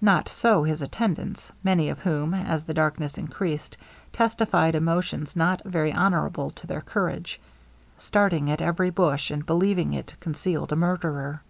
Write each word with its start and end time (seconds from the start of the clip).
Not 0.00 0.28
so 0.28 0.64
his 0.64 0.82
attendants, 0.82 1.52
many 1.62 1.90
of 1.90 2.00
whom, 2.00 2.34
as 2.34 2.64
the 2.64 2.74
darkness 2.74 3.16
increased, 3.16 3.76
testified 4.12 4.74
emotions 4.74 5.36
not 5.36 5.62
very 5.64 5.92
honourable 5.92 6.50
to 6.50 6.66
their 6.66 6.80
courage: 6.80 7.40
starting 7.96 8.50
at 8.50 8.60
every 8.60 8.90
bush, 8.90 9.30
and 9.30 9.46
believing 9.46 9.92
it 9.92 10.16
concealed 10.18 10.72
a 10.72 10.76
murderer. 10.76 11.42